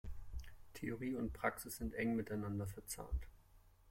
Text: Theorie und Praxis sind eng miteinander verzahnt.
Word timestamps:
Theorie 0.73 1.13
und 1.13 1.31
Praxis 1.31 1.75
sind 1.77 1.93
eng 1.93 2.15
miteinander 2.15 2.65
verzahnt. 2.65 3.27